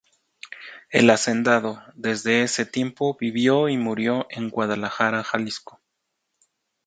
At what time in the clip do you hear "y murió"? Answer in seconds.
3.69-4.25